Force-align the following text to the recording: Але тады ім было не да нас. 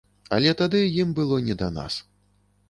Але 0.37 0.53
тады 0.61 0.79
ім 1.03 1.11
было 1.19 1.39
не 1.49 1.55
да 1.61 1.69
нас. 1.77 2.01